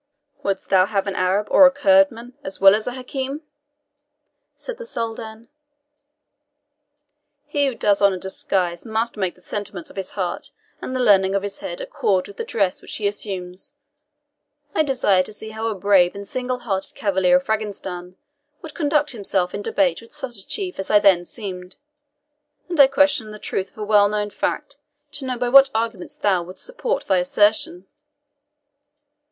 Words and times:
"Wouldst 0.41 0.69
thou 0.69 0.87
have 0.87 1.05
an 1.05 1.13
Arab 1.15 1.47
or 1.51 1.67
a 1.67 1.71
Kurdman 1.71 2.33
as 2.43 2.59
wise 2.59 2.73
as 2.75 2.87
a 2.87 2.93
Hakim?" 2.93 3.43
said 4.55 4.79
the 4.79 4.83
Soldan. 4.83 5.47
"He 7.45 7.67
who 7.67 7.75
does 7.75 8.01
on 8.01 8.11
a 8.11 8.17
disguise 8.17 8.83
must 8.83 9.15
make 9.15 9.35
the 9.35 9.41
sentiments 9.41 9.91
of 9.91 9.95
his 9.97 10.13
heart 10.17 10.49
and 10.81 10.95
the 10.95 10.99
learning 10.99 11.35
of 11.35 11.43
his 11.43 11.59
head 11.59 11.81
accord 11.81 12.25
with 12.27 12.37
the 12.37 12.43
dress 12.43 12.81
which 12.81 12.95
he 12.95 13.07
assumes. 13.07 13.73
I 14.73 14.81
desired 14.81 15.27
to 15.27 15.33
see 15.33 15.51
how 15.51 15.67
a 15.67 15.75
brave 15.75 16.15
and 16.15 16.27
single 16.27 16.57
hearted 16.61 16.95
cavalier 16.95 17.35
of 17.35 17.43
Frangistan 17.43 18.15
would 18.63 18.73
conduct 18.73 19.11
himself 19.11 19.53
in 19.53 19.61
debate 19.61 20.01
with 20.01 20.11
such 20.11 20.35
a 20.37 20.47
chief 20.47 20.79
as 20.79 20.89
I 20.89 20.97
then 20.97 21.25
seemed; 21.25 21.75
and 22.67 22.79
I 22.79 22.87
questioned 22.87 23.35
the 23.35 23.37
truth 23.37 23.69
of 23.69 23.77
a 23.77 23.83
well 23.83 24.09
known 24.09 24.31
fact, 24.31 24.77
to 25.11 25.25
know 25.27 25.37
by 25.37 25.49
what 25.49 25.69
arguments 25.75 26.15
thou 26.15 26.41
wouldst 26.41 26.65
support 26.65 27.05
thy 27.05 27.19
assertion." 27.19 27.85